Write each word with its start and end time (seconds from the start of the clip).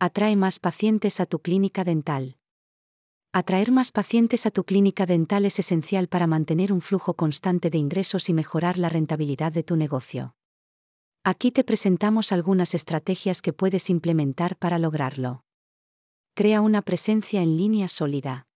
Atrae 0.00 0.36
más 0.36 0.60
pacientes 0.60 1.18
a 1.18 1.26
tu 1.26 1.40
clínica 1.40 1.82
dental. 1.82 2.36
Atraer 3.32 3.72
más 3.72 3.90
pacientes 3.90 4.46
a 4.46 4.52
tu 4.52 4.62
clínica 4.62 5.06
dental 5.06 5.44
es 5.44 5.58
esencial 5.58 6.06
para 6.06 6.28
mantener 6.28 6.72
un 6.72 6.80
flujo 6.80 7.14
constante 7.14 7.68
de 7.68 7.78
ingresos 7.78 8.28
y 8.28 8.32
mejorar 8.32 8.78
la 8.78 8.88
rentabilidad 8.88 9.50
de 9.50 9.64
tu 9.64 9.74
negocio. 9.74 10.36
Aquí 11.24 11.50
te 11.50 11.64
presentamos 11.64 12.30
algunas 12.30 12.76
estrategias 12.76 13.42
que 13.42 13.52
puedes 13.52 13.90
implementar 13.90 14.56
para 14.56 14.78
lograrlo. 14.78 15.42
Crea 16.34 16.60
una 16.60 16.82
presencia 16.82 17.42
en 17.42 17.56
línea 17.56 17.88
sólida. 17.88 18.46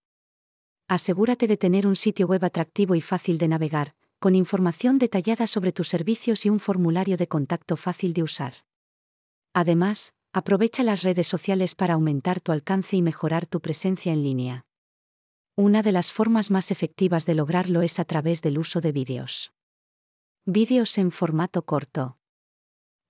Asegúrate 0.87 1.47
de 1.47 1.57
tener 1.57 1.87
un 1.87 1.97
sitio 1.97 2.25
web 2.25 2.45
atractivo 2.45 2.95
y 2.95 3.01
fácil 3.01 3.37
de 3.37 3.49
navegar, 3.49 3.95
con 4.19 4.33
información 4.33 4.97
detallada 4.97 5.47
sobre 5.47 5.73
tus 5.73 5.89
servicios 5.89 6.45
y 6.45 6.49
un 6.49 6.61
formulario 6.61 7.17
de 7.17 7.27
contacto 7.27 7.75
fácil 7.75 8.13
de 8.13 8.23
usar. 8.23 8.63
Además, 9.53 10.13
aprovecha 10.33 10.81
las 10.81 11.03
redes 11.03 11.27
sociales 11.27 11.75
para 11.75 11.93
aumentar 11.93 12.41
tu 12.41 12.51
alcance 12.51 12.97
y 12.97 13.03
mejorar 13.03 13.45
tu 13.45 13.61
presencia 13.61 14.11
en 14.11 14.23
línea. 14.23 14.65
Una 15.55 15.83
de 15.83 15.91
las 15.91 16.11
formas 16.11 16.49
más 16.49 16.71
efectivas 16.71 17.27
de 17.27 17.35
lograrlo 17.35 17.83
es 17.83 17.99
a 17.99 18.05
través 18.05 18.41
del 18.41 18.57
uso 18.57 18.81
de 18.81 18.91
vídeos. 18.91 19.53
Vídeos 20.45 20.97
en 20.97 21.11
formato 21.11 21.61
corto. 21.61 22.17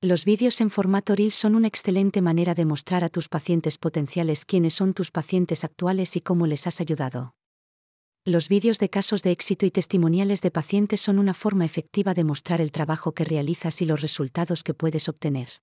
Los 0.02 0.26
vídeos 0.26 0.60
en 0.60 0.70
formato 0.70 1.16
Reel 1.16 1.32
son 1.32 1.56
una 1.56 1.70
excelente 1.70 2.22
manera 2.22 2.54
de 2.56 2.66
mostrar 2.66 3.06
a 3.06 3.10
tus 3.10 3.30
pacientes 3.30 3.78
potenciales 3.78 4.44
quiénes 4.44 4.74
son 4.74 4.94
tus 4.94 5.10
pacientes 5.10 5.64
actuales 5.64 6.18
y 6.18 6.22
cómo 6.22 6.46
les 6.46 6.68
has 6.68 6.82
ayudado. 6.82 7.36
Los 8.26 8.50
vídeos 8.50 8.80
de 8.80 8.90
casos 8.90 9.24
de 9.24 9.32
éxito 9.32 9.66
y 9.66 9.72
testimoniales 9.72 10.42
de 10.42 10.52
pacientes 10.52 11.00
son 11.00 11.20
una 11.20 11.34
forma 11.34 11.64
efectiva 11.64 12.14
de 12.14 12.26
mostrar 12.26 12.60
el 12.60 12.74
trabajo 12.74 13.14
que 13.14 13.24
realizas 13.24 13.82
y 13.82 13.86
los 13.86 14.02
resultados 14.02 14.62
que 14.66 14.74
puedes 14.74 15.08
obtener. 15.08 15.62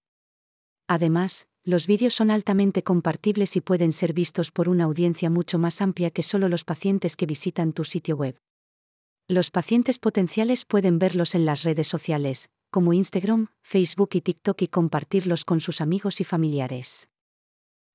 Además, 0.89 1.50
los 1.65 1.87
vídeos 1.87 2.15
son 2.15 2.31
altamente 2.31 2.83
compartibles 2.83 3.55
y 3.57 3.61
pueden 3.61 3.93
ser 3.93 4.13
vistos 4.13 4.51
por 4.51 4.69
una 4.69 4.85
audiencia 4.85 5.29
mucho 5.29 5.59
más 5.59 5.83
amplia 5.83 6.11
que 6.11 6.23
solo 6.23 6.49
los 6.49 6.65
pacientes 6.65 7.17
que 7.17 7.27
visitan 7.27 7.73
tu 7.73 7.85
sitio 7.85 8.17
web. 8.17 8.41
Los 9.29 9.51
pacientes 9.51 9.99
potenciales 9.99 10.65
pueden 10.65 10.99
verlos 10.99 11.35
en 11.35 11.45
las 11.45 11.63
redes 11.63 11.87
sociales, 11.87 12.49
como 12.71 12.93
Instagram, 12.93 13.49
Facebook 13.63 14.11
y 14.15 14.23
TikTok 14.23 14.63
y 14.63 14.69
compartirlos 14.69 15.45
con 15.45 15.61
sus 15.61 15.81
amigos 15.81 16.21
y 16.21 16.25
familiares. 16.25 17.09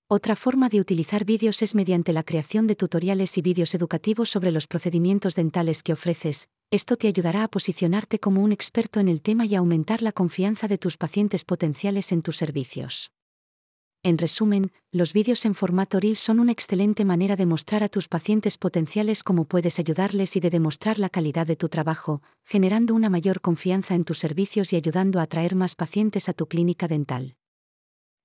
Otra 0.08 0.36
forma 0.36 0.70
de 0.70 0.80
utilizar 0.80 1.26
vídeos 1.26 1.64
es 1.64 1.74
mediante 1.74 2.14
la 2.14 2.24
creación 2.24 2.68
de 2.68 2.76
tutoriales 2.76 3.38
y 3.40 3.42
vídeos 3.42 3.74
educativos 3.74 4.30
sobre 4.30 4.52
los 4.52 4.68
procedimientos 4.68 5.34
dentales 5.34 5.82
que 5.82 5.94
ofreces. 5.94 6.48
Esto 6.70 6.96
te 6.96 7.08
ayudará 7.08 7.44
a 7.44 7.48
posicionarte 7.48 8.20
como 8.20 8.44
un 8.44 8.52
experto 8.52 9.00
en 9.00 9.08
el 9.08 9.24
tema 9.24 9.46
y 9.48 9.56
aumentar 9.56 10.04
la 10.04 10.12
confianza 10.12 10.68
de 10.68 10.78
tus 10.78 10.98
pacientes 10.98 11.44
potenciales 11.44 12.12
en 12.12 12.22
tus 12.22 12.38
servicios. 12.38 13.15
En 14.06 14.20
resumen, 14.20 14.72
los 14.92 15.14
vídeos 15.14 15.46
en 15.46 15.56
formato 15.56 16.00
Reel 16.00 16.16
son 16.16 16.40
una 16.40 16.52
excelente 16.52 17.04
manera 17.04 17.36
de 17.36 17.48
mostrar 17.48 17.82
a 17.82 17.90
tus 17.90 18.08
pacientes 18.08 18.56
potenciales 18.56 19.24
cómo 19.24 19.46
puedes 19.46 19.80
ayudarles 19.80 20.36
y 20.36 20.40
de 20.40 20.52
demostrar 20.52 21.00
la 21.00 21.10
calidad 21.10 21.48
de 21.48 21.56
tu 21.56 21.70
trabajo, 21.70 22.22
generando 22.44 22.94
una 22.94 23.10
mayor 23.10 23.42
confianza 23.42 23.96
en 23.96 24.04
tus 24.04 24.20
servicios 24.20 24.74
y 24.74 24.76
ayudando 24.76 25.20
a 25.20 25.24
atraer 25.24 25.56
más 25.56 25.74
pacientes 25.74 26.30
a 26.30 26.34
tu 26.34 26.46
clínica 26.46 26.88
dental. 26.88 27.36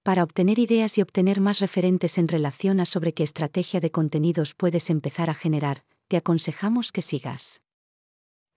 Para 0.02 0.22
obtener 0.22 0.58
ideas 0.58 0.98
y 0.98 1.00
obtener 1.00 1.40
más 1.40 1.60
referentes 1.60 2.18
en 2.18 2.28
relación 2.28 2.78
a 2.80 2.84
sobre 2.84 3.14
qué 3.14 3.22
estrategia 3.22 3.80
de 3.80 3.90
contenidos 3.90 4.52
puedes 4.52 4.90
empezar 4.90 5.30
a 5.30 5.34
generar, 5.34 5.86
te 6.08 6.18
aconsejamos 6.18 6.92
que 6.92 7.00
sigas. 7.00 7.62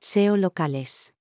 SEO 0.01 0.35
locales. 0.35 1.13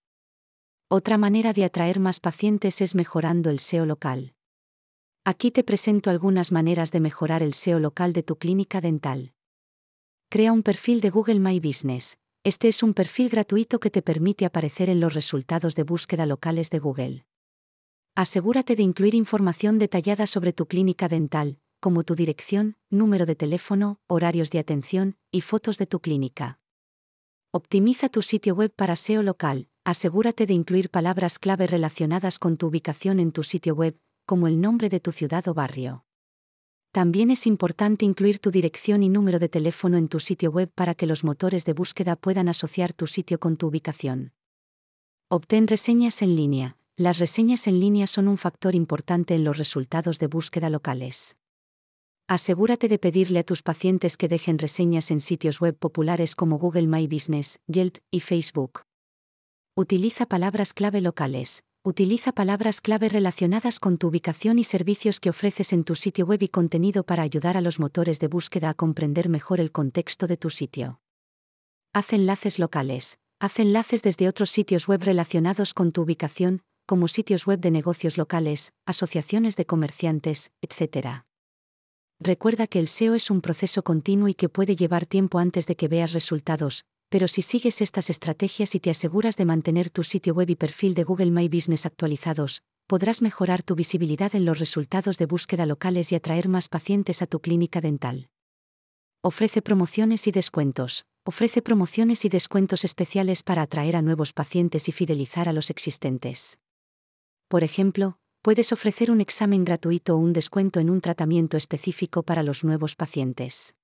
Otra 0.88 1.16
manera 1.16 1.52
de 1.52 1.64
atraer 1.64 2.00
más 2.00 2.18
pacientes 2.18 2.80
es 2.80 2.96
mejorando 2.96 3.50
el 3.50 3.60
SEO 3.60 3.86
local. 3.86 4.34
Aquí 5.24 5.52
te 5.52 5.62
presento 5.62 6.10
algunas 6.10 6.50
maneras 6.50 6.90
de 6.90 6.98
mejorar 6.98 7.44
el 7.44 7.54
SEO 7.54 7.78
local 7.78 8.12
de 8.12 8.24
tu 8.24 8.38
clínica 8.38 8.80
dental. 8.80 9.34
Crea 10.28 10.50
un 10.50 10.64
perfil 10.64 11.00
de 11.00 11.10
Google 11.10 11.38
My 11.38 11.60
Business. 11.60 12.18
Este 12.42 12.66
es 12.66 12.82
un 12.82 12.92
perfil 12.92 13.28
gratuito 13.28 13.78
que 13.78 13.88
te 13.88 14.02
permite 14.02 14.46
aparecer 14.46 14.90
en 14.90 14.98
los 14.98 15.14
resultados 15.14 15.76
de 15.76 15.84
búsqueda 15.84 16.26
locales 16.26 16.70
de 16.70 16.80
Google. 16.80 17.26
Asegúrate 18.16 18.74
de 18.74 18.82
incluir 18.82 19.14
información 19.14 19.78
detallada 19.78 20.26
sobre 20.26 20.52
tu 20.52 20.66
clínica 20.66 21.06
dental, 21.06 21.60
como 21.78 22.02
tu 22.02 22.16
dirección, 22.16 22.74
número 22.90 23.24
de 23.24 23.36
teléfono, 23.36 24.00
horarios 24.08 24.50
de 24.50 24.58
atención 24.58 25.18
y 25.30 25.42
fotos 25.42 25.78
de 25.78 25.86
tu 25.86 26.00
clínica. 26.00 26.58
Optimiza 27.52 28.08
tu 28.08 28.22
sitio 28.22 28.56
web 28.56 28.72
para 28.74 28.96
SEO 28.96 29.22
local. 29.22 29.68
Asegúrate 29.84 30.46
de 30.46 30.54
incluir 30.54 30.90
palabras 30.90 31.38
clave 31.38 31.68
relacionadas 31.68 32.40
con 32.40 32.56
tu 32.56 32.66
ubicación 32.66 33.20
en 33.20 33.30
tu 33.30 33.44
sitio 33.44 33.76
web, 33.76 33.96
como 34.32 34.46
el 34.46 34.62
nombre 34.62 34.88
de 34.88 34.98
tu 34.98 35.12
ciudad 35.12 35.46
o 35.46 35.52
barrio. 35.52 36.06
También 36.90 37.30
es 37.30 37.46
importante 37.46 38.06
incluir 38.06 38.38
tu 38.38 38.50
dirección 38.50 39.02
y 39.02 39.10
número 39.10 39.38
de 39.38 39.50
teléfono 39.50 39.98
en 39.98 40.08
tu 40.08 40.20
sitio 40.20 40.50
web 40.50 40.70
para 40.74 40.94
que 40.94 41.04
los 41.04 41.22
motores 41.22 41.66
de 41.66 41.74
búsqueda 41.74 42.16
puedan 42.16 42.48
asociar 42.48 42.94
tu 42.94 43.06
sitio 43.06 43.38
con 43.38 43.58
tu 43.58 43.66
ubicación. 43.66 44.32
Obtén 45.28 45.68
reseñas 45.68 46.22
en 46.22 46.34
línea 46.34 46.78
las 46.96 47.18
reseñas 47.18 47.66
en 47.66 47.78
línea 47.78 48.06
son 48.06 48.26
un 48.26 48.38
factor 48.38 48.74
importante 48.74 49.34
en 49.34 49.44
los 49.44 49.58
resultados 49.58 50.18
de 50.18 50.28
búsqueda 50.28 50.70
locales. 50.70 51.36
Asegúrate 52.26 52.88
de 52.88 52.98
pedirle 52.98 53.40
a 53.40 53.44
tus 53.44 53.62
pacientes 53.62 54.16
que 54.16 54.28
dejen 54.28 54.58
reseñas 54.58 55.10
en 55.10 55.20
sitios 55.20 55.60
web 55.60 55.76
populares 55.76 56.34
como 56.34 56.58
Google 56.58 56.86
My 56.86 57.06
Business, 57.06 57.58
Yelp 57.66 57.98
y 58.10 58.20
Facebook. 58.20 58.82
Utiliza 59.76 60.24
palabras 60.24 60.72
clave 60.72 61.02
locales. 61.02 61.64
Utiliza 61.84 62.30
palabras 62.30 62.80
clave 62.80 63.08
relacionadas 63.08 63.80
con 63.80 63.98
tu 63.98 64.06
ubicación 64.06 64.60
y 64.60 64.62
servicios 64.62 65.18
que 65.18 65.30
ofreces 65.30 65.72
en 65.72 65.82
tu 65.82 65.96
sitio 65.96 66.24
web 66.24 66.40
y 66.40 66.48
contenido 66.48 67.02
para 67.02 67.24
ayudar 67.24 67.56
a 67.56 67.60
los 67.60 67.80
motores 67.80 68.20
de 68.20 68.28
búsqueda 68.28 68.68
a 68.68 68.74
comprender 68.74 69.28
mejor 69.28 69.58
el 69.58 69.72
contexto 69.72 70.28
de 70.28 70.36
tu 70.36 70.48
sitio. 70.48 71.00
Haz 71.92 72.12
enlaces 72.12 72.60
locales. 72.60 73.18
Haz 73.40 73.58
enlaces 73.58 74.04
desde 74.04 74.28
otros 74.28 74.50
sitios 74.50 74.86
web 74.86 75.02
relacionados 75.02 75.74
con 75.74 75.90
tu 75.90 76.02
ubicación, 76.02 76.62
como 76.86 77.08
sitios 77.08 77.48
web 77.48 77.58
de 77.58 77.72
negocios 77.72 78.16
locales, 78.16 78.72
asociaciones 78.86 79.56
de 79.56 79.66
comerciantes, 79.66 80.52
etc. 80.60 81.24
Recuerda 82.20 82.68
que 82.68 82.78
el 82.78 82.86
SEO 82.86 83.16
es 83.16 83.28
un 83.28 83.40
proceso 83.40 83.82
continuo 83.82 84.28
y 84.28 84.34
que 84.34 84.48
puede 84.48 84.76
llevar 84.76 85.04
tiempo 85.04 85.40
antes 85.40 85.66
de 85.66 85.74
que 85.74 85.88
veas 85.88 86.12
resultados, 86.12 86.84
pero 87.12 87.28
si 87.28 87.42
sigues 87.42 87.82
estas 87.82 88.08
estrategias 88.08 88.74
y 88.74 88.80
te 88.80 88.88
aseguras 88.88 89.36
de 89.36 89.44
mantener 89.44 89.90
tu 89.90 90.02
sitio 90.02 90.32
web 90.32 90.48
y 90.48 90.56
perfil 90.56 90.94
de 90.94 91.04
Google 91.04 91.30
My 91.30 91.46
Business 91.46 91.84
actualizados, 91.84 92.62
podrás 92.86 93.20
mejorar 93.20 93.62
tu 93.62 93.74
visibilidad 93.74 94.34
en 94.34 94.46
los 94.46 94.58
resultados 94.58 95.18
de 95.18 95.26
búsqueda 95.26 95.66
locales 95.66 96.10
y 96.10 96.14
atraer 96.14 96.48
más 96.48 96.70
pacientes 96.70 97.20
a 97.20 97.26
tu 97.26 97.40
clínica 97.40 97.82
dental. 97.82 98.30
Ofrece 99.20 99.60
promociones 99.60 100.26
y 100.26 100.32
descuentos. 100.32 101.04
Ofrece 101.26 101.60
promociones 101.60 102.24
y 102.24 102.30
descuentos 102.30 102.82
especiales 102.82 103.42
para 103.42 103.60
atraer 103.60 103.96
a 103.96 104.00
nuevos 104.00 104.32
pacientes 104.32 104.88
y 104.88 104.92
fidelizar 104.92 105.50
a 105.50 105.52
los 105.52 105.68
existentes. 105.68 106.56
Por 107.48 107.62
ejemplo, 107.62 108.16
puedes 108.40 108.72
ofrecer 108.72 109.10
un 109.10 109.20
examen 109.20 109.66
gratuito 109.66 110.14
o 110.14 110.18
un 110.18 110.32
descuento 110.32 110.80
en 110.80 110.88
un 110.88 111.02
tratamiento 111.02 111.58
específico 111.58 112.22
para 112.22 112.42
los 112.42 112.64
nuevos 112.64 112.96
pacientes. 112.96 113.74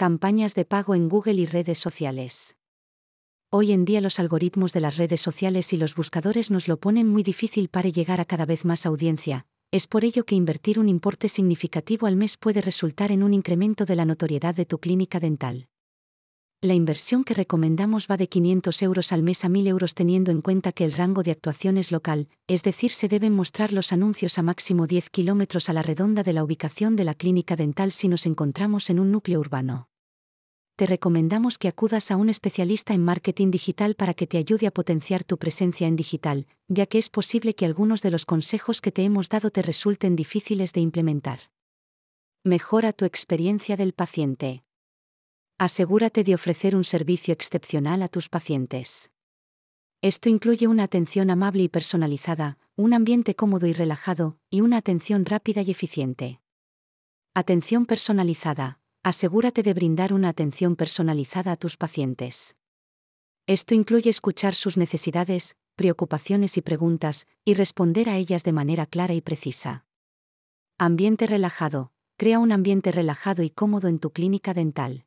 Campañas 0.00 0.54
de 0.54 0.64
pago 0.64 0.94
en 0.94 1.10
Google 1.10 1.34
y 1.34 1.44
redes 1.44 1.78
sociales. 1.78 2.56
Hoy 3.50 3.72
en 3.72 3.84
día 3.84 4.00
los 4.00 4.18
algoritmos 4.18 4.72
de 4.72 4.80
las 4.80 4.96
redes 4.96 5.20
sociales 5.20 5.74
y 5.74 5.76
los 5.76 5.94
buscadores 5.94 6.50
nos 6.50 6.68
lo 6.68 6.80
ponen 6.80 7.06
muy 7.06 7.22
difícil 7.22 7.68
para 7.68 7.90
llegar 7.90 8.18
a 8.18 8.24
cada 8.24 8.46
vez 8.46 8.64
más 8.64 8.86
audiencia, 8.86 9.44
es 9.70 9.86
por 9.86 10.06
ello 10.06 10.24
que 10.24 10.34
invertir 10.34 10.78
un 10.78 10.88
importe 10.88 11.28
significativo 11.28 12.06
al 12.06 12.16
mes 12.16 12.38
puede 12.38 12.62
resultar 12.62 13.12
en 13.12 13.22
un 13.22 13.34
incremento 13.34 13.84
de 13.84 13.94
la 13.94 14.06
notoriedad 14.06 14.54
de 14.54 14.64
tu 14.64 14.78
clínica 14.78 15.20
dental. 15.20 15.68
La 16.62 16.72
inversión 16.72 17.22
que 17.22 17.34
recomendamos 17.34 18.06
va 18.10 18.16
de 18.16 18.30
500 18.30 18.80
euros 18.80 19.12
al 19.12 19.22
mes 19.22 19.44
a 19.44 19.50
1000 19.50 19.66
euros 19.66 19.94
teniendo 19.94 20.30
en 20.30 20.40
cuenta 20.40 20.72
que 20.72 20.86
el 20.86 20.94
rango 20.94 21.22
de 21.22 21.32
actuación 21.32 21.76
es 21.76 21.92
local, 21.92 22.30
es 22.46 22.62
decir, 22.62 22.90
se 22.90 23.08
deben 23.08 23.34
mostrar 23.34 23.74
los 23.74 23.92
anuncios 23.92 24.38
a 24.38 24.42
máximo 24.42 24.86
10 24.86 25.10
kilómetros 25.10 25.68
a 25.68 25.74
la 25.74 25.82
redonda 25.82 26.22
de 26.22 26.32
la 26.32 26.42
ubicación 26.42 26.96
de 26.96 27.04
la 27.04 27.12
clínica 27.12 27.54
dental 27.54 27.92
si 27.92 28.08
nos 28.08 28.24
encontramos 28.24 28.88
en 28.88 28.98
un 28.98 29.12
núcleo 29.12 29.40
urbano. 29.40 29.89
Te 30.80 30.86
recomendamos 30.86 31.58
que 31.58 31.68
acudas 31.68 32.10
a 32.10 32.16
un 32.16 32.30
especialista 32.30 32.94
en 32.94 33.04
marketing 33.04 33.50
digital 33.50 33.96
para 33.96 34.14
que 34.14 34.26
te 34.26 34.38
ayude 34.38 34.66
a 34.66 34.70
potenciar 34.70 35.24
tu 35.24 35.36
presencia 35.36 35.86
en 35.86 35.94
digital, 35.94 36.46
ya 36.68 36.86
que 36.86 36.96
es 36.96 37.10
posible 37.10 37.54
que 37.54 37.66
algunos 37.66 38.00
de 38.00 38.10
los 38.10 38.24
consejos 38.24 38.80
que 38.80 38.90
te 38.90 39.04
hemos 39.04 39.28
dado 39.28 39.50
te 39.50 39.60
resulten 39.60 40.16
difíciles 40.16 40.72
de 40.72 40.80
implementar. 40.80 41.50
Mejora 42.44 42.94
tu 42.94 43.04
experiencia 43.04 43.76
del 43.76 43.92
paciente 43.92 44.64
asegúrate 45.58 46.24
de 46.24 46.34
ofrecer 46.34 46.74
un 46.74 46.84
servicio 46.84 47.34
excepcional 47.34 48.02
a 48.02 48.08
tus 48.08 48.30
pacientes. 48.30 49.10
Esto 50.00 50.30
incluye 50.30 50.66
una 50.66 50.84
atención 50.84 51.28
amable 51.28 51.64
y 51.64 51.68
personalizada, 51.68 52.56
un 52.76 52.94
ambiente 52.94 53.34
cómodo 53.34 53.66
y 53.66 53.74
relajado, 53.74 54.38
y 54.48 54.62
una 54.62 54.78
atención 54.78 55.26
rápida 55.26 55.60
y 55.60 55.70
eficiente. 55.70 56.40
Atención 57.34 57.84
personalizada. 57.84 58.79
Asegúrate 59.02 59.62
de 59.62 59.72
brindar 59.72 60.12
una 60.12 60.28
atención 60.28 60.76
personalizada 60.76 61.52
a 61.52 61.56
tus 61.56 61.78
pacientes. 61.78 62.54
Esto 63.46 63.74
incluye 63.74 64.10
escuchar 64.10 64.54
sus 64.54 64.76
necesidades, 64.76 65.56
preocupaciones 65.74 66.58
y 66.58 66.60
preguntas, 66.60 67.26
y 67.42 67.54
responder 67.54 68.10
a 68.10 68.18
ellas 68.18 68.44
de 68.44 68.52
manera 68.52 68.84
clara 68.84 69.14
y 69.14 69.22
precisa. 69.22 69.86
Ambiente 70.76 71.26
relajado. 71.26 71.92
Crea 72.18 72.38
un 72.38 72.52
ambiente 72.52 72.92
relajado 72.92 73.42
y 73.42 73.48
cómodo 73.48 73.88
en 73.88 74.00
tu 74.00 74.10
clínica 74.10 74.52
dental. 74.52 75.06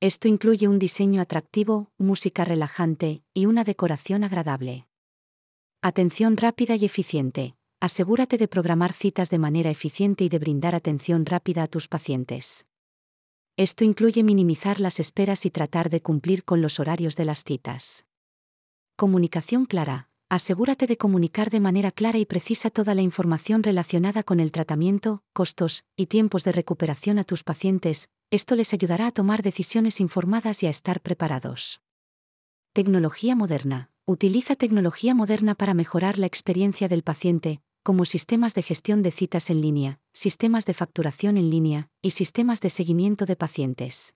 Esto 0.00 0.26
incluye 0.26 0.66
un 0.66 0.78
diseño 0.78 1.20
atractivo, 1.20 1.92
música 1.98 2.46
relajante 2.46 3.22
y 3.34 3.44
una 3.44 3.64
decoración 3.64 4.24
agradable. 4.24 4.88
Atención 5.82 6.38
rápida 6.38 6.74
y 6.76 6.86
eficiente. 6.86 7.54
Asegúrate 7.80 8.38
de 8.38 8.48
programar 8.48 8.94
citas 8.94 9.28
de 9.28 9.38
manera 9.38 9.68
eficiente 9.70 10.24
y 10.24 10.30
de 10.30 10.38
brindar 10.38 10.74
atención 10.74 11.26
rápida 11.26 11.64
a 11.64 11.68
tus 11.68 11.86
pacientes. 11.86 12.64
Esto 13.56 13.84
incluye 13.84 14.24
minimizar 14.24 14.80
las 14.80 14.98
esperas 14.98 15.46
y 15.46 15.50
tratar 15.50 15.88
de 15.88 16.02
cumplir 16.02 16.42
con 16.44 16.60
los 16.60 16.80
horarios 16.80 17.14
de 17.14 17.24
las 17.24 17.44
citas. 17.44 18.04
Comunicación 18.96 19.64
clara 19.64 20.08
asegúrate 20.28 20.88
de 20.88 20.96
comunicar 20.96 21.50
de 21.50 21.60
manera 21.60 21.92
clara 21.92 22.18
y 22.18 22.24
precisa 22.24 22.68
toda 22.68 22.96
la 22.96 23.02
información 23.02 23.62
relacionada 23.62 24.24
con 24.24 24.40
el 24.40 24.50
tratamiento, 24.50 25.22
costos 25.32 25.84
y 25.96 26.06
tiempos 26.06 26.42
de 26.42 26.50
recuperación 26.50 27.20
a 27.20 27.24
tus 27.24 27.44
pacientes, 27.44 28.08
esto 28.30 28.56
les 28.56 28.72
ayudará 28.74 29.06
a 29.06 29.12
tomar 29.12 29.42
decisiones 29.42 30.00
informadas 30.00 30.64
y 30.64 30.66
a 30.66 30.70
estar 30.70 31.00
preparados. 31.00 31.80
Tecnología 32.72 33.36
moderna. 33.36 33.90
Utiliza 34.06 34.56
tecnología 34.56 35.14
moderna 35.14 35.54
para 35.54 35.72
mejorar 35.72 36.18
la 36.18 36.26
experiencia 36.26 36.88
del 36.88 37.04
paciente, 37.04 37.62
como 37.84 38.06
sistemas 38.06 38.54
de 38.54 38.62
gestión 38.62 39.02
de 39.02 39.10
citas 39.10 39.50
en 39.50 39.60
línea, 39.60 40.00
sistemas 40.14 40.64
de 40.64 40.72
facturación 40.72 41.36
en 41.36 41.50
línea 41.50 41.90
y 42.00 42.12
sistemas 42.12 42.60
de 42.62 42.70
seguimiento 42.70 43.26
de 43.26 43.36
pacientes. 43.36 44.14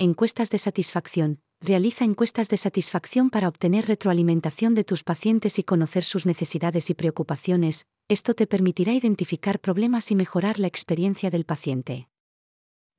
Encuestas 0.00 0.50
de 0.50 0.58
satisfacción 0.58 1.40
realiza 1.60 2.04
encuestas 2.04 2.48
de 2.48 2.56
satisfacción 2.56 3.30
para 3.30 3.46
obtener 3.46 3.86
retroalimentación 3.86 4.74
de 4.74 4.82
tus 4.82 5.04
pacientes 5.04 5.60
y 5.60 5.62
conocer 5.62 6.02
sus 6.02 6.26
necesidades 6.26 6.90
y 6.90 6.94
preocupaciones, 6.94 7.86
esto 8.08 8.34
te 8.34 8.48
permitirá 8.48 8.92
identificar 8.92 9.60
problemas 9.60 10.10
y 10.10 10.16
mejorar 10.16 10.58
la 10.58 10.66
experiencia 10.66 11.30
del 11.30 11.44
paciente. 11.44 12.08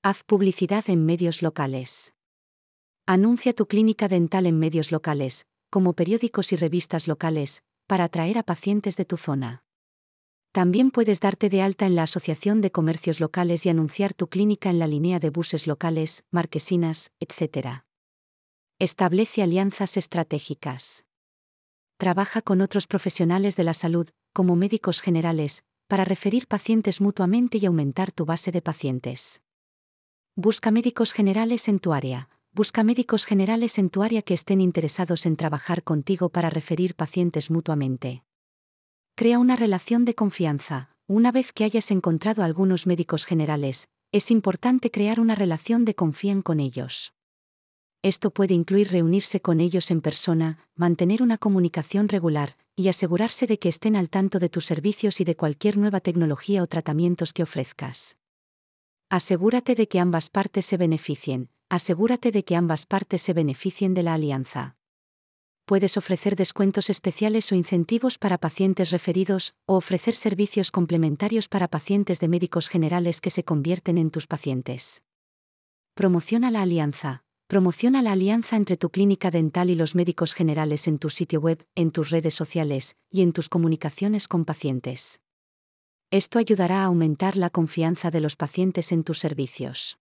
Haz 0.02 0.24
publicidad 0.24 0.86
en 0.88 1.06
medios 1.06 1.42
locales. 1.42 2.14
Anuncia 3.08 3.54
tu 3.54 3.68
clínica 3.68 4.08
dental 4.08 4.46
en 4.46 4.58
medios 4.58 4.94
locales, 4.94 5.46
como 5.70 5.92
periódicos 5.92 6.54
y 6.54 6.56
revistas 6.56 7.10
locales, 7.10 7.62
para 7.88 8.06
atraer 8.06 8.38
a 8.38 8.44
pacientes 8.44 8.96
de 8.96 9.04
tu 9.04 9.18
zona. 9.18 9.65
También 10.56 10.90
puedes 10.90 11.20
darte 11.20 11.50
de 11.50 11.62
alta 11.62 11.86
en 11.86 11.96
la 11.96 12.04
Asociación 12.04 12.62
de 12.62 12.72
Comercios 12.72 13.20
Locales 13.20 13.66
y 13.66 13.70
anunciar 13.70 14.14
tu 14.14 14.30
clínica 14.30 14.70
en 14.70 14.80
la 14.80 14.88
línea 14.88 15.20
de 15.20 15.30
buses 15.30 15.68
locales, 15.68 16.24
marquesinas, 16.32 17.12
etc. 17.20 17.84
Establece 18.80 19.44
alianzas 19.44 19.98
estratégicas. 19.98 21.04
Trabaja 21.98 22.42
con 22.42 22.62
otros 22.62 22.88
profesionales 22.88 23.58
de 23.58 23.66
la 23.66 23.74
salud, 23.74 24.08
como 24.32 24.56
médicos 24.56 25.02
generales, 25.02 25.66
para 25.90 26.06
referir 26.06 26.48
pacientes 26.48 27.02
mutuamente 27.02 27.58
y 27.58 27.66
aumentar 27.66 28.14
tu 28.14 28.24
base 28.24 28.54
de 28.54 28.62
pacientes. 28.62 29.42
Busca 30.38 30.72
médicos 30.72 31.12
generales 31.12 31.68
en 31.68 31.80
tu 31.80 31.92
área. 31.92 32.30
Busca 32.54 32.86
médicos 32.86 33.26
generales 33.26 33.78
en 33.78 33.90
tu 33.90 34.04
área 34.04 34.22
que 34.22 34.34
estén 34.34 34.62
interesados 34.62 35.26
en 35.26 35.36
trabajar 35.36 35.84
contigo 35.84 36.30
para 36.30 36.50
referir 36.50 36.96
pacientes 36.96 37.52
mutuamente. 37.52 38.25
Crea 39.18 39.40
una 39.40 39.56
relación 39.56 40.04
de 40.04 40.14
confianza. 40.14 40.90
Una 41.08 41.32
vez 41.32 41.54
que 41.54 41.64
hayas 41.64 41.90
encontrado 41.90 42.44
algunos 42.44 42.86
médicos 42.86 43.24
generales, 43.24 43.88
es 44.12 44.30
importante 44.30 44.92
crear 44.92 45.22
una 45.22 45.36
relación 45.36 45.86
de 45.86 45.96
confianza 45.96 46.44
con 46.44 46.60
ellos. 46.60 47.14
Esto 48.02 48.32
puede 48.32 48.56
incluir 48.56 48.92
reunirse 48.92 49.40
con 49.40 49.62
ellos 49.62 49.90
en 49.90 50.02
persona, 50.02 50.68
mantener 50.76 51.24
una 51.24 51.38
comunicación 51.38 52.10
regular, 52.10 52.58
y 52.76 52.90
asegurarse 52.90 53.48
de 53.48 53.58
que 53.58 53.70
estén 53.70 53.96
al 53.96 54.10
tanto 54.10 54.40
de 54.40 54.50
tus 54.50 54.66
servicios 54.66 55.22
y 55.22 55.24
de 55.24 55.38
cualquier 55.38 55.78
nueva 55.78 56.02
tecnología 56.02 56.62
o 56.62 56.68
tratamientos 56.68 57.32
que 57.32 57.44
ofrezcas. 57.44 58.18
Asegúrate 59.10 59.76
de 59.76 59.88
que 59.88 60.02
ambas 60.02 60.30
partes 60.30 60.66
se 60.66 60.76
beneficien, 60.76 61.48
asegúrate 61.70 62.32
de 62.32 62.44
que 62.44 62.58
ambas 62.58 62.86
partes 62.86 63.22
se 63.22 63.32
beneficien 63.32 63.94
de 63.94 64.04
la 64.04 64.16
alianza. 64.16 64.76
Puedes 65.66 65.98
ofrecer 65.98 66.36
descuentos 66.36 66.90
especiales 66.90 67.52
o 67.52 67.56
incentivos 67.56 68.18
para 68.18 68.38
pacientes 68.38 68.92
referidos, 68.92 69.56
o 69.66 69.76
ofrecer 69.76 70.16
servicios 70.16 70.72
complementarios 70.72 71.48
para 71.48 71.68
pacientes 71.68 72.20
de 72.20 72.28
médicos 72.28 72.70
generales 72.70 73.20
que 73.20 73.32
se 73.32 73.44
convierten 73.44 73.98
en 73.98 74.12
tus 74.12 74.28
pacientes. 74.28 75.02
Promociona 75.96 76.52
la 76.52 76.62
alianza, 76.62 77.26
Promociona 77.48 78.02
la 78.02 78.14
alianza 78.14 78.56
entre 78.56 78.76
tu 78.76 78.90
clínica 78.90 79.30
dental 79.30 79.70
y 79.70 79.76
los 79.76 79.94
médicos 79.94 80.34
generales 80.34 80.88
en 80.88 80.98
tu 80.98 81.12
sitio 81.12 81.40
web, 81.40 81.64
en 81.76 81.92
tus 81.92 82.10
redes 82.10 82.34
sociales 82.34 82.98
y 83.12 83.22
en 83.22 83.34
tus 83.34 83.50
comunicaciones 83.50 84.28
con 84.28 84.46
pacientes. 84.46 85.20
Esto 86.10 86.40
ayudará 86.40 86.82
a 86.82 86.86
aumentar 86.86 87.38
la 87.38 87.52
confianza 87.52 88.10
de 88.10 88.20
los 88.20 88.36
pacientes 88.36 88.92
en 88.92 89.04
tus 89.04 89.20
servicios. 89.20 90.00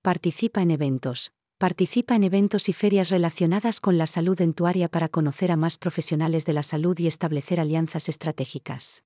Participa 0.00 0.62
en 0.62 0.70
eventos. 0.70 1.32
Participa 1.58 2.14
en 2.14 2.24
eventos 2.24 2.68
y 2.68 2.74
ferias 2.74 3.08
relacionadas 3.08 3.80
con 3.80 3.96
la 3.96 4.06
salud 4.06 4.38
en 4.42 4.52
tu 4.52 4.66
área 4.66 4.90
para 4.90 5.08
conocer 5.08 5.50
a 5.50 5.56
más 5.56 5.78
profesionales 5.78 6.44
de 6.44 6.52
la 6.52 6.62
salud 6.62 6.98
y 6.98 7.06
establecer 7.06 7.60
alianzas 7.60 8.10
estratégicas. 8.10 9.04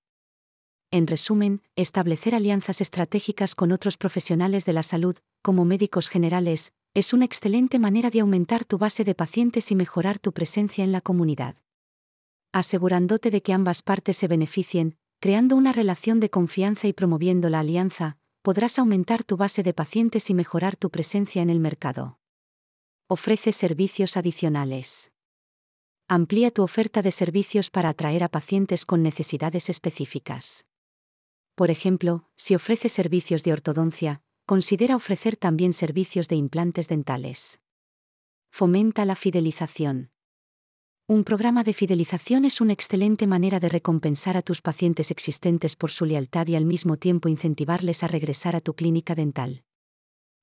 En 0.90 1.06
resumen, 1.06 1.62
establecer 1.76 2.34
alianzas 2.34 2.80
estratégicas 2.80 3.54
con 3.54 3.70
otros 3.70 3.96
profesionales 3.96 4.64
de 4.64 4.72
la 4.72 4.82
salud, 4.82 5.16
como 5.42 5.64
médicos 5.64 6.08
generales, 6.08 6.72
es 6.92 7.12
una 7.12 7.24
excelente 7.24 7.78
manera 7.78 8.10
de 8.10 8.18
aumentar 8.18 8.64
tu 8.64 8.78
base 8.78 9.04
de 9.04 9.14
pacientes 9.14 9.70
y 9.70 9.76
mejorar 9.76 10.18
tu 10.18 10.32
presencia 10.32 10.82
en 10.82 10.90
la 10.90 11.00
comunidad. 11.00 11.54
Asegurándote 12.50 13.30
de 13.30 13.42
que 13.42 13.52
ambas 13.52 13.82
partes 13.84 14.16
se 14.16 14.26
beneficien, 14.26 14.96
creando 15.20 15.54
una 15.54 15.72
relación 15.72 16.18
de 16.18 16.30
confianza 16.30 16.88
y 16.88 16.92
promoviendo 16.92 17.48
la 17.48 17.60
alianza, 17.60 18.16
podrás 18.42 18.76
aumentar 18.80 19.22
tu 19.22 19.36
base 19.36 19.62
de 19.62 19.72
pacientes 19.72 20.30
y 20.30 20.34
mejorar 20.34 20.76
tu 20.76 20.90
presencia 20.90 21.42
en 21.42 21.50
el 21.50 21.60
mercado. 21.60 22.19
Ofrece 23.12 23.50
servicios 23.50 24.16
adicionales. 24.16 25.10
Amplía 26.06 26.52
tu 26.52 26.62
oferta 26.62 27.02
de 27.02 27.10
servicios 27.10 27.68
para 27.68 27.88
atraer 27.88 28.22
a 28.22 28.28
pacientes 28.28 28.86
con 28.86 29.02
necesidades 29.02 29.68
específicas. 29.68 30.64
Por 31.56 31.72
ejemplo, 31.72 32.28
si 32.36 32.54
ofreces 32.54 32.92
servicios 32.92 33.42
de 33.42 33.52
ortodoncia, 33.52 34.22
considera 34.46 34.94
ofrecer 34.94 35.36
también 35.36 35.72
servicios 35.72 36.28
de 36.28 36.36
implantes 36.36 36.86
dentales. 36.86 37.58
Fomenta 38.48 39.04
la 39.04 39.16
fidelización. 39.16 40.12
Un 41.08 41.24
programa 41.24 41.64
de 41.64 41.72
fidelización 41.72 42.44
es 42.44 42.60
una 42.60 42.74
excelente 42.74 43.26
manera 43.26 43.58
de 43.58 43.70
recompensar 43.70 44.36
a 44.36 44.42
tus 44.42 44.62
pacientes 44.62 45.10
existentes 45.10 45.74
por 45.74 45.90
su 45.90 46.04
lealtad 46.04 46.46
y 46.46 46.54
al 46.54 46.64
mismo 46.64 46.96
tiempo 46.96 47.28
incentivarles 47.28 48.04
a 48.04 48.06
regresar 48.06 48.54
a 48.54 48.60
tu 48.60 48.74
clínica 48.74 49.16
dental. 49.16 49.64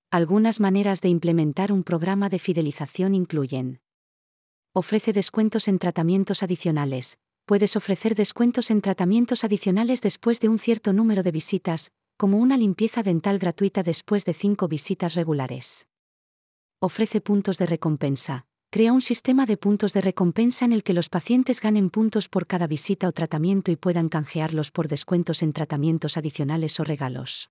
Algunas 0.10 0.62
maneras 0.62 1.02
de 1.02 1.10
implementar 1.10 1.74
un 1.74 1.84
programa 1.84 2.30
de 2.30 2.40
fidelización 2.40 3.14
incluyen 3.14 3.82
Ofrece 4.74 5.12
descuentos 5.12 5.68
en 5.68 5.80
tratamientos 5.80 6.44
adicionales. 6.44 7.18
Puedes 7.46 7.76
ofrecer 7.76 8.16
descuentos 8.16 8.72
en 8.72 8.80
tratamientos 8.80 9.44
adicionales 9.44 10.02
después 10.02 10.40
de 10.40 10.48
un 10.48 10.60
cierto 10.60 10.94
número 10.94 11.24
de 11.24 11.32
visitas, 11.32 11.92
como 12.16 12.38
una 12.38 12.56
limpieza 12.56 13.04
dental 13.04 13.38
gratuita 13.38 13.84
después 13.84 14.24
de 14.24 14.34
cinco 14.34 14.70
visitas 14.70 15.14
regulares. 15.14 15.88
Ofrece 16.80 17.20
puntos 17.20 17.58
de 17.58 17.66
recompensa. 17.66 18.46
Crea 18.72 18.94
un 18.94 19.02
sistema 19.02 19.46
de 19.46 19.58
puntos 19.58 19.92
de 19.92 20.00
recompensa 20.00 20.64
en 20.64 20.72
el 20.72 20.84
que 20.84 20.94
los 20.94 21.10
pacientes 21.10 21.60
ganen 21.60 21.90
puntos 21.90 22.30
por 22.30 22.48
cada 22.48 22.68
visita 22.68 23.10
o 23.10 23.12
tratamiento 23.12 23.72
y 23.72 23.76
puedan 23.76 24.08
canjearlos 24.08 24.72
por 24.72 24.88
descuentos 24.88 25.44
en 25.44 25.52
tratamientos 25.52 26.16
adicionales 26.16 26.80
o 26.80 26.86
regalos. 26.86 27.50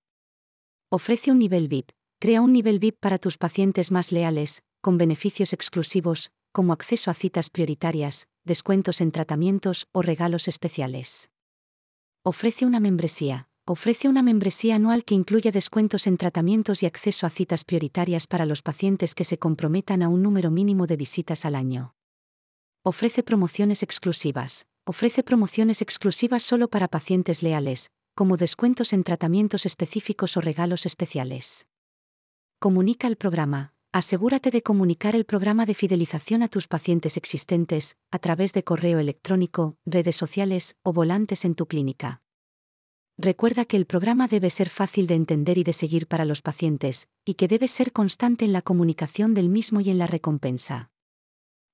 Ofrece 0.89 1.29
un 1.29 1.37
nivel 1.37 1.67
VIP. 1.67 1.96
Crea 2.19 2.41
un 2.41 2.53
nivel 2.53 2.79
VIP 2.79 2.99
para 2.99 3.17
tus 3.17 3.37
pacientes 3.37 3.91
más 3.91 4.11
leales, 4.11 4.63
con 4.81 4.97
beneficios 4.97 5.53
exclusivos, 5.53 6.31
como 6.51 6.73
acceso 6.73 7.11
a 7.11 7.13
citas 7.13 7.49
prioritarias, 7.49 8.27
descuentos 8.43 9.01
en 9.01 9.11
tratamientos 9.11 9.87
o 9.91 10.01
regalos 10.01 10.47
especiales. 10.47 11.29
Ofrece 12.23 12.65
una 12.65 12.79
membresía 12.79 13.49
ofrece 13.69 14.07
una 14.07 14.23
membresía 14.23 14.75
anual 14.75 15.03
que 15.03 15.13
incluye 15.13 15.51
descuentos 15.51 16.07
en 16.07 16.15
tratamientos 16.15 16.83
y 16.83 16.85
acceso 16.85 17.27
a 17.27 17.29
citas 17.29 17.65
prioritarias 17.65 18.25
para 18.25 18.45
los 18.45 18.61
pacientes 18.61 19.13
que 19.13 19.25
se 19.25 19.37
comprometan 19.37 20.01
a 20.01 20.07
un 20.07 20.23
número 20.23 20.49
mínimo 20.51 20.87
de 20.87 20.95
visitas 20.95 21.43
al 21.43 21.53
año. 21.53 21.93
Ofrece 22.83 23.23
promociones 23.23 23.83
exclusivas. 23.83 24.67
Ofrece 24.85 25.21
promociones 25.21 25.81
exclusivas 25.81 26.43
solo 26.43 26.69
para 26.69 26.87
pacientes 26.87 27.43
leales, 27.43 27.91
como 28.15 28.37
descuentos 28.37 28.93
en 28.93 29.03
tratamientos 29.03 29.65
específicos 29.65 30.37
o 30.37 30.41
regalos 30.41 30.85
especiales. 30.85 31.67
Comunica 32.59 33.05
el 33.05 33.17
programa. 33.17 33.75
Asegúrate 33.91 34.49
de 34.49 34.63
comunicar 34.63 35.15
el 35.15 35.25
programa 35.25 35.67
de 35.67 35.75
fidelización 35.75 36.41
a 36.41 36.47
tus 36.47 36.67
pacientes 36.67 37.15
existentes, 37.15 37.97
a 38.09 38.17
través 38.17 38.51
de 38.51 38.63
correo 38.63 38.97
electrónico, 38.97 39.77
redes 39.85 40.15
sociales 40.15 40.75
o 40.81 40.91
volantes 40.91 41.45
en 41.45 41.53
tu 41.53 41.67
clínica. 41.67 42.23
Recuerda 43.15 43.65
que 43.65 43.77
el 43.77 43.85
programa 43.85 44.27
debe 44.27 44.49
ser 44.49 44.69
fácil 44.69 45.05
de 45.05 45.13
entender 45.13 45.59
y 45.59 45.63
de 45.63 45.71
seguir 45.71 46.07
para 46.07 46.25
los 46.25 46.41
pacientes, 46.41 47.09
y 47.25 47.35
que 47.35 47.47
debe 47.47 47.67
ser 47.67 47.91
constante 47.91 48.43
en 48.43 48.53
la 48.53 48.63
comunicación 48.63 49.35
del 49.35 49.49
mismo 49.49 49.79
y 49.79 49.91
en 49.91 49.99
la 49.99 50.07
recompensa. 50.07 50.89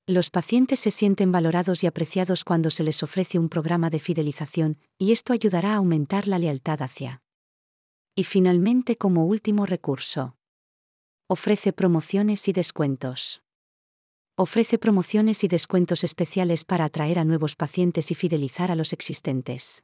Los 0.05 0.31
pacientes 0.31 0.81
se 0.81 0.91
sienten 0.91 1.31
valorados 1.31 1.81
y 1.85 1.87
apreciados 1.87 2.43
cuando 2.43 2.69
se 2.69 2.83
les 2.83 3.03
ofrece 3.03 3.39
un 3.39 3.47
programa 3.47 3.89
de 3.89 3.99
fidelización, 3.99 4.79
y 4.97 5.13
esto 5.13 5.31
ayudará 5.31 5.75
a 5.75 5.77
aumentar 5.77 6.27
la 6.27 6.39
lealtad 6.39 6.81
hacia. 6.81 7.23
Y 8.15 8.25
finalmente, 8.25 8.97
como 8.97 9.25
último 9.25 9.65
recurso, 9.65 10.35
ofrece 11.27 11.71
promociones 11.73 12.47
y 12.47 12.53
descuentos. 12.53 13.41
Ofrece 14.35 14.77
promociones 14.77 15.43
y 15.43 15.47
descuentos 15.47 16.03
especiales 16.03 16.65
para 16.65 16.85
atraer 16.85 17.19
a 17.19 17.23
nuevos 17.23 17.55
pacientes 17.55 18.11
y 18.11 18.15
fidelizar 18.15 18.71
a 18.71 18.75
los 18.75 18.93
existentes. 18.93 19.83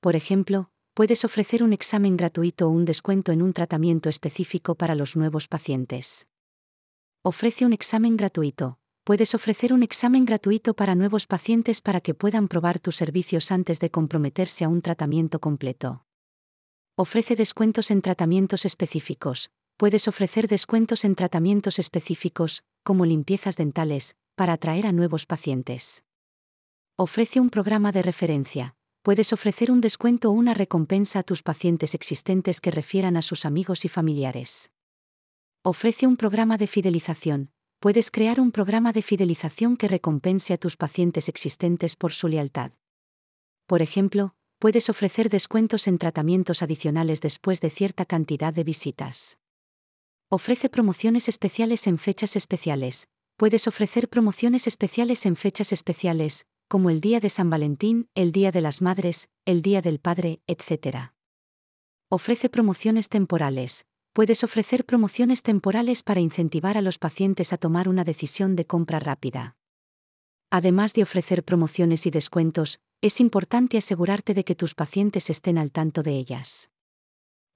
Por 0.00 0.16
ejemplo, 0.16 0.70
puedes 0.94 1.24
ofrecer 1.24 1.62
un 1.62 1.72
examen 1.72 2.16
gratuito 2.16 2.66
o 2.66 2.70
un 2.70 2.84
descuento 2.84 3.32
en 3.32 3.42
un 3.42 3.52
tratamiento 3.52 4.08
específico 4.08 4.74
para 4.74 4.94
los 4.94 5.14
nuevos 5.14 5.46
pacientes. 5.46 6.26
Ofrece 7.22 7.64
un 7.64 7.72
examen 7.72 8.16
gratuito. 8.16 8.78
Puedes 9.04 9.34
ofrecer 9.34 9.72
un 9.72 9.82
examen 9.82 10.24
gratuito 10.24 10.74
para 10.74 10.94
nuevos 10.94 11.26
pacientes 11.26 11.80
para 11.80 12.00
que 12.00 12.14
puedan 12.14 12.48
probar 12.48 12.80
tus 12.80 12.96
servicios 12.96 13.52
antes 13.52 13.78
de 13.78 13.90
comprometerse 13.90 14.64
a 14.64 14.68
un 14.68 14.82
tratamiento 14.82 15.38
completo. 15.38 16.06
Ofrece 16.96 17.36
descuentos 17.36 17.90
en 17.90 18.02
tratamientos 18.02 18.64
específicos. 18.64 19.50
Puedes 19.80 20.08
ofrecer 20.08 20.46
descuentos 20.46 21.06
en 21.06 21.14
tratamientos 21.14 21.78
específicos, 21.78 22.64
como 22.82 23.06
limpiezas 23.06 23.56
dentales, 23.56 24.14
para 24.34 24.52
atraer 24.52 24.86
a 24.86 24.92
nuevos 24.92 25.24
pacientes. 25.24 26.04
Ofrece 26.98 27.40
un 27.40 27.48
programa 27.48 27.90
de 27.90 28.02
referencia. 28.02 28.76
Puedes 29.00 29.32
ofrecer 29.32 29.70
un 29.70 29.80
descuento 29.80 30.28
o 30.28 30.32
una 30.32 30.52
recompensa 30.52 31.20
a 31.20 31.22
tus 31.22 31.42
pacientes 31.42 31.94
existentes 31.94 32.60
que 32.60 32.70
refieran 32.70 33.16
a 33.16 33.22
sus 33.22 33.46
amigos 33.46 33.86
y 33.86 33.88
familiares. 33.88 34.70
Ofrece 35.62 36.06
un 36.06 36.18
programa 36.18 36.58
de 36.58 36.66
fidelización. 36.66 37.50
Puedes 37.78 38.10
crear 38.10 38.38
un 38.38 38.52
programa 38.52 38.92
de 38.92 39.00
fidelización 39.00 39.78
que 39.78 39.88
recompense 39.88 40.52
a 40.52 40.58
tus 40.58 40.76
pacientes 40.76 41.26
existentes 41.26 41.96
por 41.96 42.12
su 42.12 42.28
lealtad. 42.28 42.72
Por 43.66 43.80
ejemplo, 43.80 44.34
puedes 44.58 44.90
ofrecer 44.90 45.30
descuentos 45.30 45.88
en 45.88 45.96
tratamientos 45.96 46.62
adicionales 46.62 47.22
después 47.22 47.62
de 47.62 47.70
cierta 47.70 48.04
cantidad 48.04 48.52
de 48.52 48.64
visitas. 48.64 49.38
Ofrece 50.32 50.68
promociones 50.68 51.28
especiales 51.28 51.88
en 51.88 51.98
fechas 51.98 52.36
especiales. 52.36 53.08
Puedes 53.36 53.66
ofrecer 53.66 54.08
promociones 54.08 54.68
especiales 54.68 55.26
en 55.26 55.34
fechas 55.34 55.72
especiales, 55.72 56.46
como 56.68 56.88
el 56.88 57.00
Día 57.00 57.18
de 57.18 57.30
San 57.30 57.50
Valentín, 57.50 58.08
el 58.14 58.30
Día 58.30 58.52
de 58.52 58.60
las 58.60 58.80
Madres, 58.80 59.28
el 59.44 59.60
Día 59.60 59.82
del 59.82 59.98
Padre, 59.98 60.40
etc. 60.46 61.14
Ofrece 62.08 62.48
promociones 62.48 63.08
temporales. 63.08 63.86
Puedes 64.12 64.44
ofrecer 64.44 64.86
promociones 64.86 65.42
temporales 65.42 66.04
para 66.04 66.20
incentivar 66.20 66.78
a 66.78 66.82
los 66.82 66.98
pacientes 66.98 67.52
a 67.52 67.56
tomar 67.56 67.88
una 67.88 68.04
decisión 68.04 68.54
de 68.54 68.66
compra 68.66 69.00
rápida. 69.00 69.56
Además 70.48 70.92
de 70.92 71.02
ofrecer 71.02 71.42
promociones 71.42 72.06
y 72.06 72.12
descuentos, 72.12 72.78
es 73.00 73.18
importante 73.18 73.78
asegurarte 73.78 74.32
de 74.34 74.44
que 74.44 74.54
tus 74.54 74.76
pacientes 74.76 75.28
estén 75.28 75.58
al 75.58 75.72
tanto 75.72 76.04
de 76.04 76.12
ellas 76.12 76.69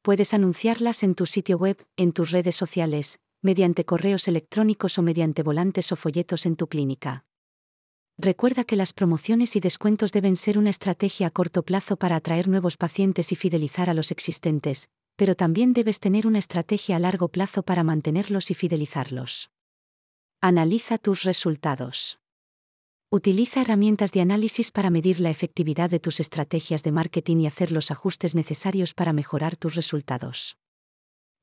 puedes 0.04 0.34
anunciarlas 0.34 1.02
en 1.02 1.14
tu 1.14 1.25
sitio 1.25 1.56
web, 1.56 1.82
en 1.96 2.12
tus 2.12 2.30
redes 2.30 2.54
sociales, 2.54 3.20
mediante 3.40 3.87
correos 3.87 4.28
electrónicos 4.28 4.99
o 4.99 5.02
mediante 5.02 5.42
volantes 5.42 5.92
o 5.92 5.96
folletos 5.96 6.44
en 6.44 6.56
tu 6.56 6.66
clínica. 6.66 7.25
Recuerda 8.18 8.64
que 8.64 8.76
las 8.76 8.92
promociones 8.92 9.56
y 9.56 9.61
descuentos 9.61 10.12
deben 10.12 10.37
ser 10.37 10.58
una 10.58 10.68
estrategia 10.68 11.28
a 11.28 11.30
corto 11.30 11.62
plazo 11.62 11.96
para 11.96 12.16
atraer 12.16 12.49
nuevos 12.49 12.76
pacientes 12.76 13.32
y 13.32 13.37
fidelizar 13.37 13.88
a 13.88 13.94
los 13.94 14.11
existentes, 14.11 14.90
pero 15.16 15.34
también 15.34 15.73
debes 15.73 16.00
tener 16.00 16.26
una 16.26 16.38
estrategia 16.38 16.96
a 16.96 16.99
largo 16.99 17.28
plazo 17.28 17.62
para 17.62 17.82
mantenerlos 17.82 18.50
y 18.50 18.54
fidelizarlos. 18.54 19.50
Analiza 20.42 20.99
tus 20.99 21.23
resultados. 21.23 22.18
Utiliza 23.14 23.61
herramientas 23.61 24.11
de 24.11 24.21
análisis 24.23 24.73
para 24.73 24.90
medir 24.90 25.21
la 25.21 25.30
efectividad 25.30 25.88
de 25.88 26.00
tus 26.00 26.18
estrategias 26.18 26.83
de 26.83 26.90
marketing 26.90 27.37
y 27.37 27.47
hacer 27.47 27.71
los 27.71 27.92
ajustes 27.92 28.35
necesarios 28.35 28.92
para 28.92 29.12
mejorar 29.12 29.56
tus 29.56 29.76
resultados. 29.76 30.56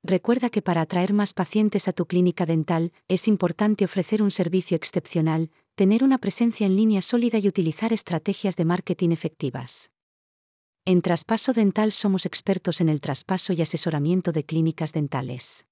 Recuerda 0.04 0.50
que 0.50 0.62
para 0.62 0.82
atraer 0.82 1.14
más 1.14 1.34
pacientes 1.34 1.88
a 1.88 1.94
tu 1.94 2.08
clínica 2.08 2.46
dental, 2.46 2.92
es 3.08 3.26
importante 3.30 3.86
ofrecer 3.86 4.22
un 4.22 4.32
servicio 4.32 4.76
excepcional, 4.76 5.50
tener 5.76 6.04
una 6.04 6.18
presencia 6.18 6.68
en 6.68 6.76
línea 6.76 7.02
sólida 7.02 7.38
y 7.38 7.48
utilizar 7.48 7.94
estrategias 7.94 8.58
de 8.58 8.66
marketing 8.66 9.12
efectivas. 9.12 9.92
En 10.84 11.02
Traspaso 11.02 11.54
Dental 11.54 11.94
somos 11.94 12.26
expertos 12.26 12.82
en 12.82 12.90
el 12.90 13.00
traspaso 13.00 13.54
y 13.54 13.62
asesoramiento 13.62 14.34
de 14.34 14.44
clínicas 14.44 14.92
dentales. 14.92 15.66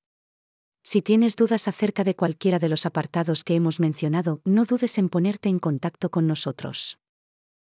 Si 0.82 1.02
tienes 1.02 1.36
dudas 1.36 1.68
acerca 1.68 2.04
de 2.04 2.16
cualquiera 2.16 2.60
de 2.60 2.70
los 2.70 2.86
apartados 2.86 3.44
que 3.44 3.56
hemos 3.56 3.80
mencionado, 3.80 4.42
no 4.46 4.66
dudes 4.66 4.98
en 4.98 5.10
ponerte 5.10 5.50
en 5.50 5.60
contacto 5.60 6.10
con 6.10 6.26
nosotros. 6.26 7.00